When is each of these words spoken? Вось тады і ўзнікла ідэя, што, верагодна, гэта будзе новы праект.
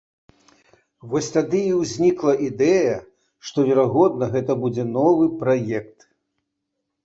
Вось 1.11 1.29
тады 1.35 1.59
і 1.67 1.75
ўзнікла 1.81 2.33
ідэя, 2.47 2.97
што, 3.49 3.57
верагодна, 3.69 4.25
гэта 4.37 4.51
будзе 4.65 4.83
новы 4.99 5.33
праект. 5.45 5.97